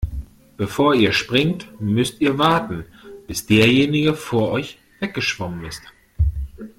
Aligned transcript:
Bevor 0.57 0.95
ihr 0.95 1.11
springt, 1.13 1.79
müsst 1.79 2.21
ihr 2.21 2.39
warten, 2.39 2.85
bis 3.27 3.45
derjenige 3.45 4.15
vor 4.15 4.49
euch 4.49 4.79
weggeschwommen 4.99 5.63
ist. 5.65 5.83